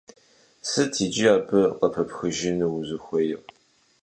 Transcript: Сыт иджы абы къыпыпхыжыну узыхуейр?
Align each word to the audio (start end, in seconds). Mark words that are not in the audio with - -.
Сыт 0.69 0.93
иджы 1.03 1.27
абы 1.35 1.61
къыпыпхыжыну 1.77 2.69
узыхуейр? 2.77 3.41